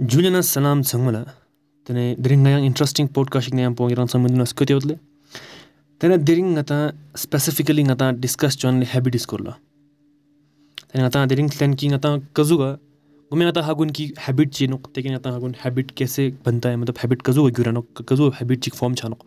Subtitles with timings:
[0.00, 1.24] Juliana salam tsangmala
[1.86, 4.98] tene dering ngayang interesting podcast ik nayang pong irang samun nas kote otle
[5.98, 9.56] tene dering ngata specifically ngata discuss chon habit iskorla
[10.92, 12.76] tene ngata dering tlen की ngata kazuga
[13.30, 17.24] गुमे ngata hagun की habit chinok teke ngata hagun habit कैसे बनता है मतलब habit
[17.30, 19.24] kazuga gyurano kazuga habit chik form chanok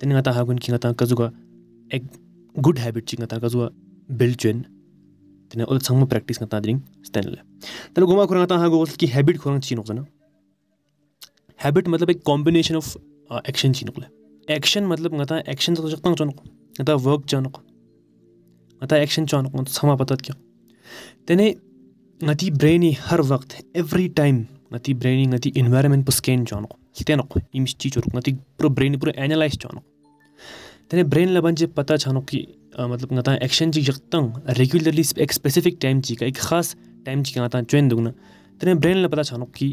[0.00, 1.30] tene ngata hagun की ngata kazuga
[1.94, 2.02] एक
[2.58, 3.70] good habit chik ngata kazuga
[4.10, 4.66] build chen
[5.49, 7.39] tene ol sangma practice ngata dring stanle
[7.93, 10.05] tene guma kurang ngata hago की habit kurang chi nok
[11.59, 12.89] habit मतलब एक combination of
[13.49, 13.97] action chi nok
[14.49, 16.37] action मतलब ngata action तो जक्तंग चनक
[16.79, 17.55] ngata work चनक
[18.81, 20.35] ngata action चनक ngata sama patat क्या
[21.27, 21.47] tene
[22.21, 24.37] ngati brainy हर वक्त every time
[24.71, 29.11] ngati brainy ngati environment po scan chonok stenok imis chi choruk ngati pro brainy pro
[29.17, 29.83] analyze chonok
[30.88, 32.40] tene brain la banje pata chonok ki
[32.90, 37.40] मतलब ngata action ji yaktang regularly एक specific time जी का एक खास time जी
[37.40, 38.12] ngata चुन दुगना
[38.60, 39.66] तेरे brain ला पता छानो कि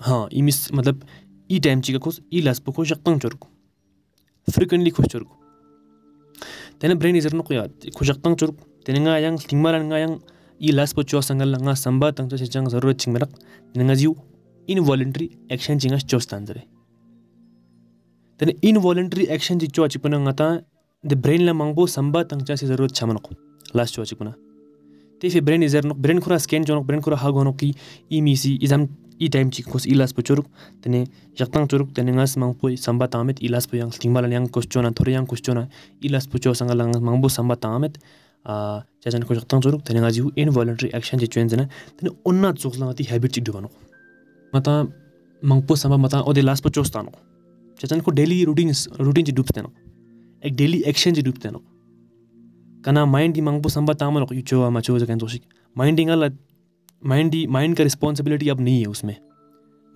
[0.00, 1.00] हाँ ई मिस मतलब
[1.50, 3.48] ई टाइम जी का खुश ई लास पको याक्तंग चोरको
[4.48, 5.34] फ्रिक्वेंटली खुश चोरको
[6.80, 10.14] तेने ब्रेन इजर नो याद खुश याक्तंग चोरको तेने nga yang tingmara nga yang
[10.60, 13.32] i las po chos sangal nga samba tang to chang zarurat chingmerak
[13.74, 14.12] तेने nga jiu
[14.68, 16.62] involuntary action jinga chos tanjare
[18.37, 20.47] then involuntary action ji chwa chipna nga ta
[21.03, 23.31] the brain la mangbo samba tangcha se zarurat chaman ko
[23.73, 24.35] last chwa chipna
[25.19, 27.73] te fe brain izar no brain khura scan jonok brain khura ha gonok ki
[28.09, 28.87] e mi si e izam
[29.19, 30.45] e time chi kos ilas e po churuk.
[30.81, 31.05] Tene
[31.39, 34.67] yaktang churuk tene ngas mang po samba tamet ilas e po yang stingmal yang kos
[34.67, 35.67] chona thor yang kos chona
[36.01, 37.97] ilas po chosang lang mangbo samba tamet
[38.45, 42.53] a chajan ko yaktang churuk tene ngaji hu involuntary action ji chwen jana tene onna
[42.53, 43.73] chuklang ti habit chi dubanok.
[44.53, 44.87] Mata
[45.41, 47.26] mangpo samba mata ode last po chos tanok
[47.85, 49.69] ko daily routine routine ji dubsteno
[50.45, 51.55] एक daily action जी डूबते हैं
[52.85, 55.41] कना mind मांगपो Samba तामल को चो मा चो जगन तोशिक
[55.77, 56.37] minding all
[57.05, 59.15] mind the mind का रिस्पॉन्सिबिलिटी अब नहीं है उसमें।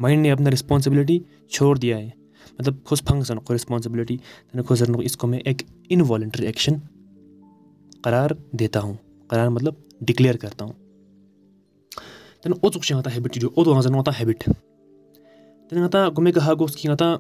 [0.02, 2.14] माइंड ने अपना रिस्पॉन्सिबिलिटी छोड़ दिया है।
[2.62, 6.82] मतलब खुद फ़ंक्शन को रिस्पॉन्सिबिलिटी तने खुद को इसको मैं एक इनवॉलेंट्री एक्शन
[8.06, 9.00] करार देता हूँ।
[9.32, 10.74] करार मतलब डिक्लेयर करता हूँ।
[12.44, 14.44] तने ओ चुक आता हैबिट जो ओ तो वहाँ आता हैबिट
[15.70, 17.20] तने गुमे का हागो उसकी आता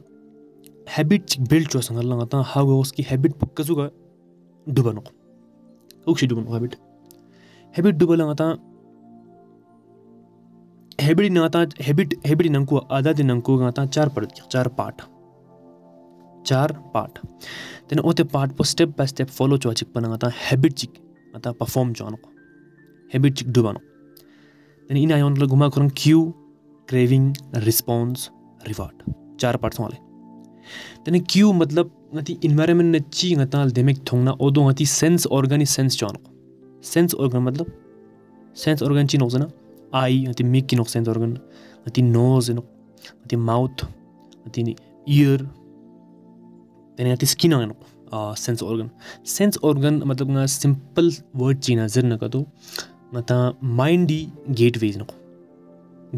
[1.81, 3.91] sangal lang ata how goes ki habit pukka zuga
[4.67, 5.03] dubano
[6.07, 6.75] ukshi dubano habit
[7.75, 8.57] habit dubalang ata
[10.99, 15.01] habit na ata habit habit nangku आधा दिन नंको ata चार पढ़ चार पार्ट
[16.45, 17.19] चार पार्ट
[17.89, 21.01] तेने ओते पार्ट पो स्टेप बाय स्टेप फॉलो चो चिक पना ata habit chik
[21.35, 22.29] ata perform चो नको
[23.13, 23.79] habit chik dubano
[24.89, 26.33] तेने इन आयोन घुमा करन क्यू
[26.89, 28.29] क्रेविंग रिस्पॉन्स
[28.67, 30.10] रिवॉर्ड चार पार्ट वाले
[31.05, 35.95] तेने क्यू मतलब ngati environment na chi ngatal demek thongna odo ngati sense organ sense
[35.99, 36.15] chon
[36.91, 37.67] sense organ मतलब
[38.63, 39.47] sense organ chi nokzana
[40.01, 41.31] eye ngati mik ki nok sense organ
[41.83, 42.63] ngati nose no
[43.19, 43.79] ngati mouth
[44.43, 44.75] ngati
[45.19, 45.39] ear
[46.95, 47.75] tene ngati skin no
[48.15, 48.89] uh, sense organ
[49.23, 51.09] sense organ मतलब nga simple
[51.41, 52.41] word chi na zir na kado
[53.13, 53.37] ngata
[53.79, 54.19] mind di
[54.59, 55.07] gateway no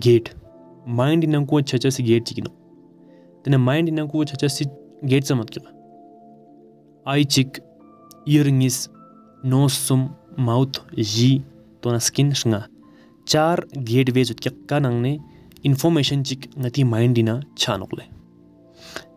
[0.05, 0.29] gate
[0.99, 2.51] mind nang ko chacha si gate chi no
[3.43, 4.65] Tene mind ina ku chacha si
[5.05, 5.69] get samat kiga.
[7.05, 7.59] Eye cheek,
[8.25, 8.89] earrings,
[9.43, 11.43] nose sum, mouth, ji,
[11.81, 12.67] tona skin shnga.
[13.25, 15.19] Char gateways ut kya ka nangne
[15.63, 18.03] information chik ngati mind ina chanokle.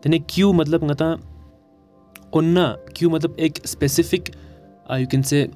[0.01, 1.19] Tene Q matlab ngata
[2.33, 4.35] onna Q matlab ek specific
[4.89, 5.49] uh, you can say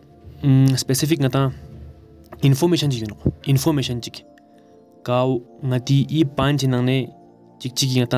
[0.44, 1.54] um, specific ngata
[2.42, 3.34] information chik yunok.
[3.46, 4.24] Information chik.
[5.04, 7.10] Kao ngati e i panch nangne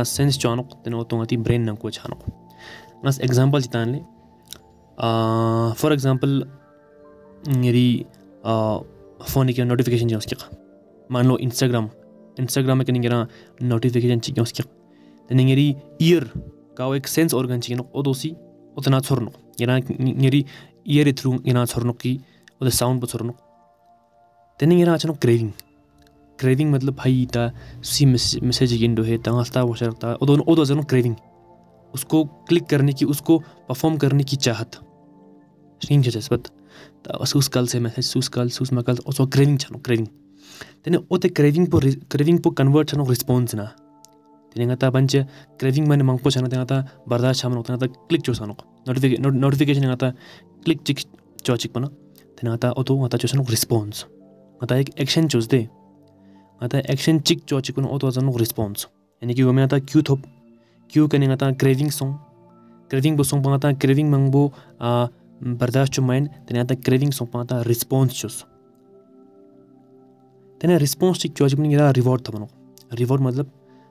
[0.04, 2.20] sense chonok teno to ngati brain nang ko chanok
[3.04, 4.00] ngas example chitan le
[5.76, 6.44] for example
[7.48, 8.06] ngeri
[9.28, 10.36] phone ki notification jos ki
[11.12, 11.90] मान लो Instagram
[12.40, 14.64] Instagram में कहीं notification चाहिए उसकी
[15.30, 16.24] ngeri ear
[16.78, 18.36] का एक sense organ चाहिए नो ओदोसी
[18.78, 19.31] उतना छोड़नो
[19.62, 19.80] यना
[20.24, 20.46] ngeri
[20.88, 22.20] ear थ्रू यना छोड़नो की
[22.62, 23.34] ओद साउंड पर छोड़नो
[24.60, 25.14] तने ngera achano
[26.44, 27.52] क्रेविंग मतलब भाई ता
[27.86, 31.16] सी मैसेज गिंडो है तंगलता वो शरता ओदो ओदो जनो क्रेविंग
[31.94, 33.38] उसको क्लिक करने की, उसको
[33.69, 34.80] परफॉर्म करने की चाहत।
[35.81, 36.44] छे बत।
[37.25, 40.07] सूस कल से मैसेज सूस कल सूस मकल ओसो क्रेविंग छनो क्रेविंग
[40.84, 41.80] तेने ओते क्रेविंग पो
[42.12, 43.66] क्रेविंग पो कन्वर्ट छनो रिस्पॉन्स ना।
[44.56, 45.16] तेने गता बंच
[45.60, 46.80] क्रेविंग माने मंगपो छनो तेने गता
[47.10, 48.56] बर्दाश्त छमनो तेने गता क्लिक चो सनो
[49.38, 50.10] नोटिफिकेशन गता
[50.66, 51.00] क्लिक चिक
[51.46, 51.88] चो चिक पना
[52.38, 54.06] तेने गता ओतो गता चो सनो रिस्पॉन्स
[54.63, 55.68] गता एक एक्शन चोस दे।
[56.63, 58.88] आता एक्शन चिक चो चिकुन ओतो जनो रिस्पॉन्स
[59.21, 60.24] यानी कि वो में आता क्यू थोप
[60.94, 62.15] क्यू कने आता क्रेविंग सॉन्ग
[62.89, 64.44] क्रेविंग बो सॉन्ग पाता क्रेविंग मंगबो
[65.62, 68.44] बर्दाश्त चो माइंड तने आता क्रेविंग सॉन्ग पाता रिस्पॉन्स चोस
[70.62, 72.50] तने रिस्पॉन्स चिक चो चिकुन गिरा रिवॉर्ड थबनो
[73.00, 73.48] reward matlab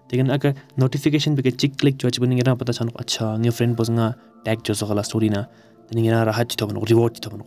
[0.08, 3.90] tegan aka notification bike chick click cho chibani ngira pata chanok acha nge friend pos
[3.90, 4.14] nga
[4.44, 5.44] tag cho so kala story na
[5.88, 7.44] tani ngira rahat chi thobano reward chi thobano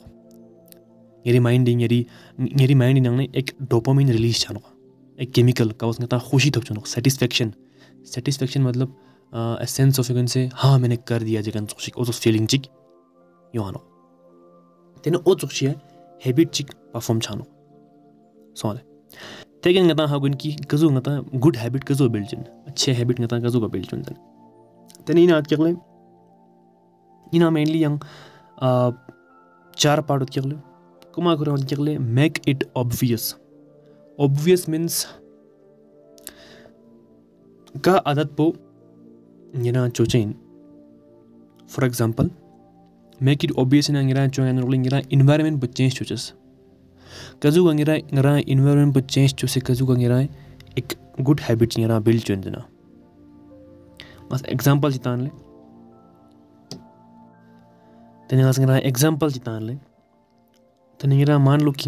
[1.25, 1.99] ngeri minding ngeri
[2.39, 3.17] ngeri mind nang
[5.17, 7.53] एक chemical का उसने कहता खुशी थप चुनो satisfaction
[8.13, 8.95] satisfaction मतलब
[9.61, 12.65] a sense of से हाँ मैंने कर दिया जे कन चुक फीलिंग चिक
[13.55, 13.79] यो आनो
[15.03, 15.73] तेने ओ चुक छिया
[16.21, 17.43] हैबिट चिक परफॉर्म छानो।
[18.55, 18.79] सोले
[19.63, 23.37] तेगे नता हा गुन की गजु नता गुड हैबिट गजु बिल्ड चुन अच्छे हैबिट नता
[23.47, 25.73] गजु का बिल्ड चिन तेने तेने इना आज केले
[27.33, 27.99] इना मेनली यंग
[29.73, 30.55] चार पार्ट केले
[31.15, 33.33] कुमा करो केले make it obvious
[34.17, 35.07] obvious means
[37.81, 38.55] ka adat po
[39.55, 40.35] ngira chochain
[41.67, 42.29] for example
[43.19, 46.33] make it obvious na ngira chochain ngira environment but change chochas
[47.39, 50.27] kazu ngira ngira environment but change chose kazu ngira
[50.77, 51.73] एक good habit
[54.93, 55.31] chitan le
[58.27, 59.75] tene ngas ngira example chitan le
[60.99, 61.85] tene ngira मान लो कि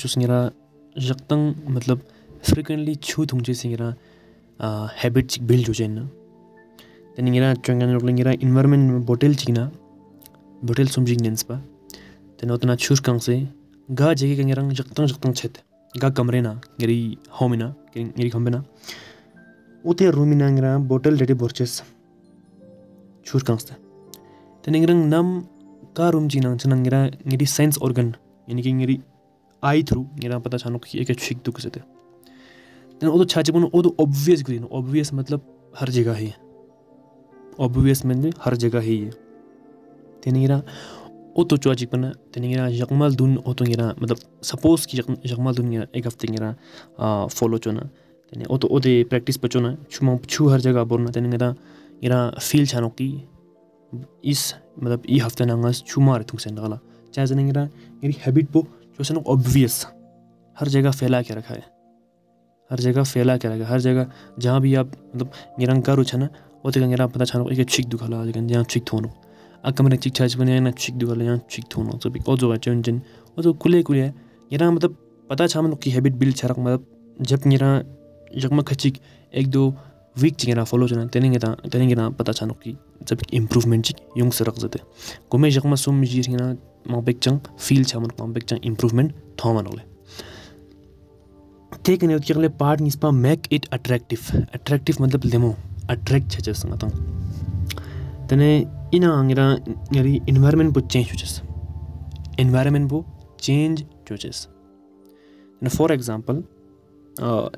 [0.00, 0.50] chus ngira
[1.07, 1.97] जक्तंग मतलब
[2.49, 3.93] frequently छू थुंचे सिंgira
[5.01, 6.03] habit build हो जाए ना
[7.15, 9.63] tani ngira chonga nokla ngira environment botel china
[10.67, 11.57] botel somjing nens pa
[12.37, 13.35] tani otna chur kang se
[13.99, 15.59] ga jege ka ngira jaktang jaktang chet
[16.03, 16.97] ga kamre na ngiri
[17.39, 18.59] homina ngiri khambena
[19.91, 21.73] ute rumina ngira botel dede borches
[23.27, 23.73] chur kang se
[24.63, 25.33] tani ngira nam
[25.99, 28.09] ka room china chana ngira ngiri sense organ
[28.47, 28.97] yani ki ngiri
[29.62, 31.70] eye through जहाँ पता सू एक छिक दुख से
[33.02, 35.40] वो छच बन obvious green obvious मतलब
[35.80, 36.32] हर जगह ही
[37.60, 39.10] ओबवियस मीन हर जगह ही है।
[40.22, 40.62] तेरा
[41.38, 46.28] ओतो चौच बन तेरा यकमल दुन ओतो गिरा मतलब सपोज़ कि यकमल दुन एक हफ़्ते
[46.28, 46.50] गिरा
[47.28, 47.80] फॉलो चोना।
[48.32, 51.50] तेने ओतो ओदे प्रैक्टिस पर चोना, छु छू हर जगह बोलना। तेने गिरा
[52.02, 53.06] गिरा फील छानो कि
[54.24, 58.66] इस मतलब ई हफ़्ते नंगस छू मार थू से चाहे जने मेरी हैबिट पो
[58.98, 59.86] कि उसने ऑब्वियस
[60.56, 61.62] हर जगह फैला के रखा है।
[62.70, 64.06] हर जगह फैला के रखा है। हर जगह
[64.38, 66.28] जहाँ भी आप मतलब निरंकार छा ना,
[66.64, 69.10] वो तो गिरा पता छानो एक छिक दुखा लगा लेकिन जहाँ छिक थोनो।
[69.64, 72.82] आ कमरे छिक छा बने ना छिक यहाँ छिक थोनो सब और जो है चुन
[72.82, 72.98] चन
[73.36, 74.14] वो तो खुले खुले है।
[74.50, 74.96] गिरा मतलब
[75.30, 76.86] पता छा मतलब की हैबिट बिल छा मतलब
[77.22, 77.70] जब मेरा
[78.36, 78.98] जगमा खचिक
[79.34, 79.70] एक दो
[80.20, 84.58] वीक फॉलो जना तेनेंगे ता तेनेंगे ना पता छानो की जब इम्प्रूवमेंट चिक युंग सरक
[84.58, 84.80] जते
[85.30, 86.56] गुमे जगमा सुम जी जिरिना
[86.90, 89.82] मा बेकचंग फील छामन मा बेकचंग इम्प्रूवमेंट थोमन ओले
[91.84, 94.20] टेकन योत पार्ट निस्पा मेक इट अट्रैक्टिव
[94.54, 95.56] अट्रैक्टिव मतलब लेमो
[95.88, 96.92] chachas ngatang
[98.28, 99.46] tene ina ngira
[99.92, 101.34] ngari environment bu change chuchas
[102.38, 102.98] environment bu
[103.38, 104.38] change chuchas
[105.62, 106.38] and for example
[107.16, 107.48] uh,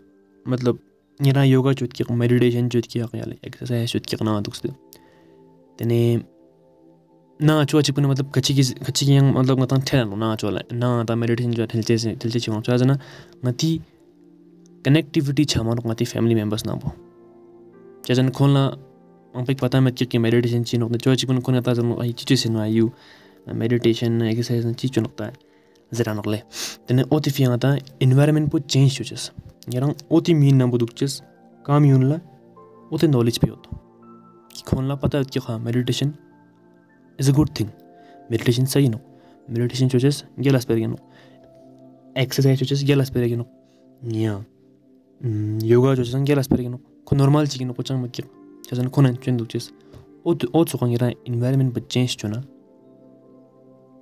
[0.48, 0.78] मतलब
[1.20, 3.14] nirā yoga chūt kīq, meditation chūt kīq,
[3.46, 4.72] exercise chūt kīq nā duks tu.
[5.80, 6.24] Tēne,
[7.40, 10.32] nā chua chī pūni matlab kachi ki, kachi ki yang matlab ngā tāng tēlā nā
[10.40, 12.98] chua lā, nā tā meditation chua tēl chē, tēl chē chī wāng chua zana,
[13.40, 13.70] ngā tī
[14.84, 16.92] connectivity chā mā rūk ngā tī family members nā bō.
[18.04, 18.64] Chā zana khōn lā,
[19.36, 21.76] ngā pēk pātā mēt kīq ki meditation chī nōk, chua chī pūni khōn ngā tā
[21.80, 22.90] zana āi chī chī sī nā yu,
[23.48, 25.30] meditation, exercise chī chū nōk tā,
[25.96, 26.42] zirā nōk lē.
[26.88, 27.72] Tēne, o tī fī ngā tā
[28.04, 29.30] environment pū change chū chas.
[29.68, 31.22] yarang oti min nambu dukches
[31.64, 32.18] kam yun la
[32.90, 33.70] ote knowledge pe hoto
[34.48, 36.16] ki khon la pata ki kha meditation.
[37.18, 37.70] Is a good thing.
[38.30, 38.98] Meditation sahi no.
[39.48, 40.96] Meditation choches gelas per geno
[42.14, 43.46] exercise choches gelas per geno
[44.02, 44.44] nya.
[45.22, 48.12] Mm, yoga choches gelas per geno ko normal chi geno ko chang mak
[48.68, 49.72] chasan ko nan chen dukches
[50.24, 52.40] ot ot so khang yarang environment but change chona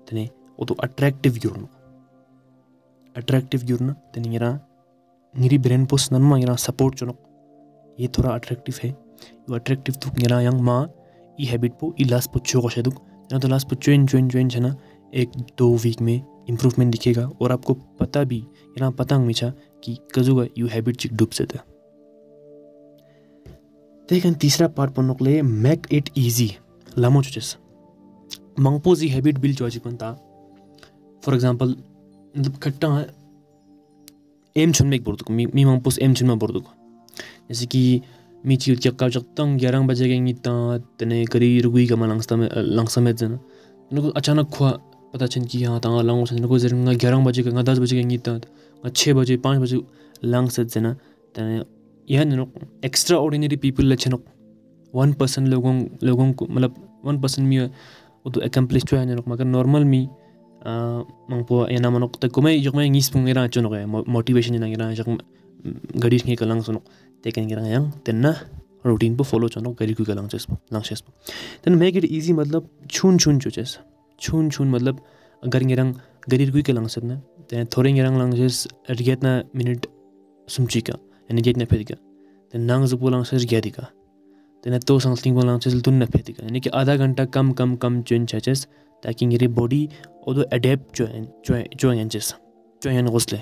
[0.07, 0.25] tene
[0.59, 1.69] oto attractive yurno
[3.21, 4.59] attractive yurna tene yarang
[5.35, 7.03] ngiri brain pos nan ma ira support
[7.99, 10.83] ये थोड़ा attractive है। यो attractive तो गिरा young माँ,
[11.39, 12.89] ई habit पो, ई last पुच्छो को शायद।
[13.33, 14.75] ना तो लास्ट पुच्छो इन ज्वाइन ज्वाइन छना
[15.13, 18.39] एक, दो वीक में इम्प्रूवमेंट दिखेगा। और आपको पता भी
[18.79, 19.49] यहाँ पता मिचा
[19.85, 21.65] कि कजुगा यू हैबिट चिक डूब से था
[24.09, 26.51] त्यही तीसरा पार्ट पढ्नुकोले मेक इट इजी
[26.99, 27.57] लामो चुचेस।
[28.61, 30.13] मंगपोजी हैबिट बिल्ड चुची पण ता
[31.23, 32.89] फॉर एग्ज़ाम्पल मतलब खट्टा
[34.58, 36.66] एम छुन में बोर्दुक मी मी मंगपोस एम छुन में बोर्दुक
[37.50, 38.02] जैसे कि
[38.44, 40.54] मी ची चक्का चक्तंग ग्यारह बजे के ता
[41.00, 43.40] तने करी रुगुई का लंगस्ता में लंगसा में जन
[43.94, 44.72] नको अचानक खुआ
[45.14, 48.18] पता चन कि हाँ ता लंग से नको जरंगा ग्यारह बजे का दस बजे के
[48.18, 48.40] ता
[48.90, 49.82] छः बजे पाँच बजे
[50.26, 50.94] लंग से जना
[51.36, 51.62] तने
[52.08, 52.54] यह नोक
[52.86, 54.26] extra ordinary people लचनोक
[54.94, 55.74] one person लोगों
[56.04, 60.08] लोगों को मतलब वन पर्सन मी वो तो एकम्प्लिश चुया नोक मगर नॉर्मल मी
[61.32, 64.68] मंगपो एना मनोक तक को मैं जब मैं इंग्लिश पुंगे रा चुनोक है मोटिवेशन ना
[64.68, 65.18] गिरा जब
[66.04, 66.82] गड़ी के कलंग सुनो
[67.24, 68.36] tekan ngira yang tenna
[68.84, 71.02] routine po follow chano gari ku galang ches lang ches
[71.64, 73.80] then make it easy matlab chun chun chu ches
[74.20, 75.00] chun chun matlab
[75.44, 75.96] agar ngirang
[76.28, 78.68] gari ku galang satna then thore ngirang lang ches
[79.00, 79.88] riget na minute
[80.48, 81.98] sumchi ka yani jet na phedika
[82.52, 83.88] then nang zu pulang ches gyadi ka
[84.64, 87.76] then to sang ting pulang ches tun na phedika yani कि आधा घंटा कम कम
[87.84, 88.68] कम चुन chess
[89.04, 89.88] ताकि मेरी body
[90.28, 91.08] ओदो adapt जो
[91.46, 92.34] जो जो यांचेस
[92.82, 93.40] जो यान गोसले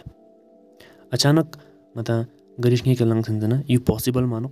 [1.13, 1.57] अचानक
[1.95, 2.23] मता
[2.57, 4.51] गरिश के कलंग थंदना यू पॉसिबल मानो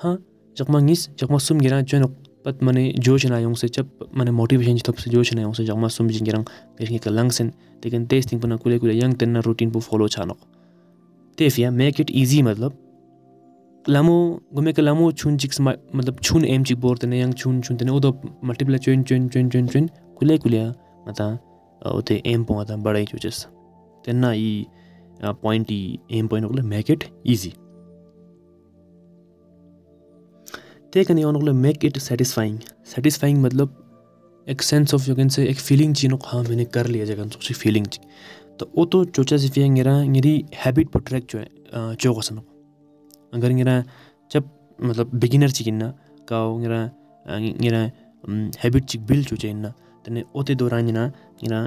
[0.00, 0.16] हाँ
[0.56, 2.06] जब मैं गिस जब मैं सुम गिरा जो
[2.44, 5.88] पत मने जोश ना से जब मने मोटिवेशन तब से जोश ना से जब मैं
[5.88, 7.52] सुम जिंगिरंग गरिश के कलंग सेन
[7.84, 10.36] लेकिन टेस्टिंग पना कुले कुले यंग तेना रूटीन पु फॉलो छानो
[11.38, 12.78] तेफिया मेक इट इजी मतलब
[13.84, 14.16] लामो
[14.54, 17.90] गुमे के लामो छुन चिक्स मतलब छुन एम चिक बोर तने यंग छुन छुन तने
[17.90, 18.10] ओदो
[18.44, 19.88] मल्टीप्लाई चुन चुन चुन चुन चुन
[20.19, 20.65] कुले
[21.07, 21.27] मता
[21.85, 23.45] ओते एम पोंगा बड़ाई चुचेस
[24.05, 24.65] तेना ई
[25.45, 25.71] point
[26.11, 27.51] aim point Ogale make it easy
[30.93, 32.57] ते कने Ogale make it satisfying
[32.95, 33.81] satisfying मतलब
[34.49, 37.53] एक sense of you can say एक फीलिंग चीनो हाँ मैंने कर लिया जगह सोची
[37.53, 37.99] फीलिंग ची।
[38.59, 39.93] तो वो तो चोचा सी फिया गिरा
[40.65, 42.41] हैबिट पर ट्रैक जो है चो कसनो
[43.33, 43.83] अगर गिरा
[44.31, 44.49] जब
[44.83, 45.89] मतलब बिगिनर ची किन्ना
[46.31, 46.89] का गिरा
[47.61, 47.79] गिरा
[48.63, 49.73] हैबिट ची बिल्ड चो चाहिए ना
[50.05, 51.07] तने ओते दौरान गिरा
[51.41, 51.59] गिरा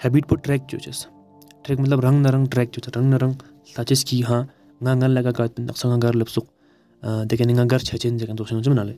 [0.00, 1.06] हैबिट पर ट्रैक जो चेस।
[1.64, 3.34] ट्रैक मतलब रंग न रंग ट्रैक जो रंग न रंग
[3.76, 4.42] ताचिस की हाँ
[4.80, 6.46] nga ngal laga ka tin daksa ngar lepsuk
[7.28, 8.94] de ken ngar chachen je kan to sunu nale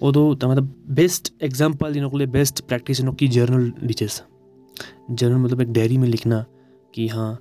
[0.00, 0.62] odo tamada
[0.96, 4.22] best example इन के बेस्ट प्रैक्टिस इन की जर्नल लिचेस।
[5.10, 6.44] जर्नल मतलब एक डायरी में लिखना
[6.94, 7.32] कि हाँ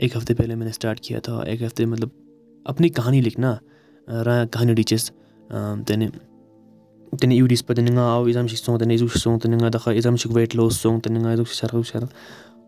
[0.00, 2.10] एक हफ़्ते पहले मैंने स्टार्ट किया था, एक हफ़्ते मतलब
[2.66, 3.58] अपनी कहानी लिखना
[4.08, 5.10] रहा कहानी डिचेस
[7.12, 9.92] तेने तेने यू डिस पर तेने आओ इजाम शिक सोंग तेने इजु सोंग तेने दखा
[9.92, 12.08] इजाम शिक वेट लॉस सोंग तेने इजु शर शर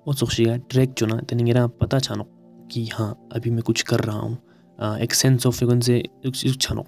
[0.07, 2.27] ओसोक्शिया ट्रैक चुना तेनिंगेरा पता छानो
[2.71, 6.03] कि हाँ अभी मैं कुछ कर रहा हूँ एक सेंस ऑफ़ फिगन से
[6.61, 6.85] छानो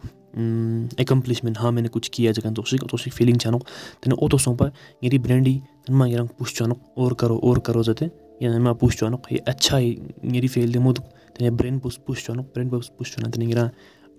[1.01, 3.59] एकम्प्लिशमेंट हाँ मैंने कुछ किया जगह तोसिक तोसिक फीलिंग छानो
[4.03, 4.67] तेने ओ तो सोंपा
[5.03, 5.55] गिरी ब्रेंडी
[5.87, 8.11] तनमा गिरंग पुश छानो और करो और करो जते
[8.43, 9.91] या नमा पुश छानो ये अच्छा है
[10.29, 10.99] गिरी फेल दे मुद
[11.37, 13.71] तेने ब्रेन पुश पुश छानो ब्रेन पुश पुश छानो तेने गिरा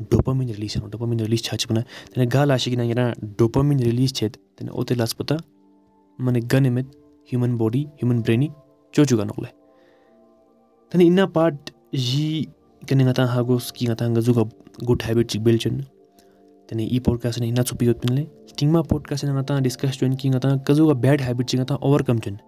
[0.01, 1.81] डोपामिन रिलीज़ छानो डोपामिन रिलीज़ छाच बना
[2.13, 3.05] तेने गाल आशिक ना गिरा
[3.39, 5.37] डोपामिन रिलीज़ छेद तेने ओते लास पता
[6.19, 8.49] मने गन में ह्यूमन बॉडी ह्यूमन ब्रेनी
[8.93, 9.51] Jojo kan oleh.
[10.91, 12.49] Tani ina part ji
[12.85, 14.49] kani ngata hagos ki ngata nga juga
[14.85, 15.85] good habit chik build chen.
[16.67, 18.27] Tani i podcast ne ina chupi yot pinle.
[18.47, 22.19] Stigma podcast ne ngata discuss chen ki ngata kazu ka bad habit chik ngata overcome
[22.19, 22.39] chen.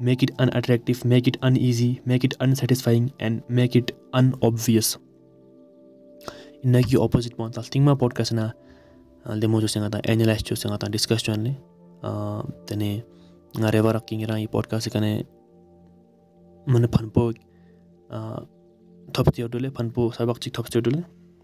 [0.00, 4.98] make it unattractive, make it uneasy, make it unsatisfying, and make it unobvious.
[6.64, 8.52] Inaki opposite point, Tingma podcast na
[9.26, 11.52] uh, demo jo singa ta analyze jo singa ta discuss jo le
[12.02, 13.04] uh, tene
[13.58, 15.10] nga reva raking ra i podcast kane
[16.66, 17.32] mane phanpo
[18.16, 18.40] uh,
[19.12, 21.02] thop ti odule phanpo sabak chi thop ti odule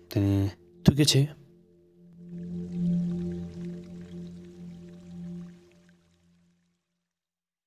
[0.09, 0.33] tene
[0.85, 1.23] thuke che